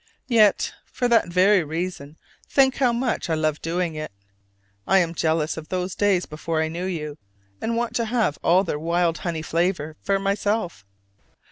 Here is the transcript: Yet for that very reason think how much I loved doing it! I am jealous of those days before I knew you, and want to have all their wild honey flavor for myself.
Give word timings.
Yet 0.29 0.73
for 0.91 1.07
that 1.09 1.27
very 1.27 1.63
reason 1.63 2.17
think 2.49 2.77
how 2.77 2.91
much 2.91 3.29
I 3.29 3.35
loved 3.35 3.61
doing 3.61 3.93
it! 3.93 4.11
I 4.87 4.97
am 4.97 5.13
jealous 5.13 5.57
of 5.57 5.69
those 5.69 5.93
days 5.93 6.25
before 6.25 6.59
I 6.59 6.69
knew 6.69 6.85
you, 6.87 7.19
and 7.61 7.77
want 7.77 7.95
to 7.97 8.05
have 8.05 8.39
all 8.43 8.63
their 8.63 8.79
wild 8.79 9.19
honey 9.19 9.43
flavor 9.43 9.95
for 10.01 10.17
myself. 10.17 10.85